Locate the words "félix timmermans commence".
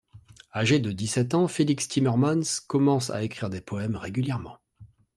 1.47-3.11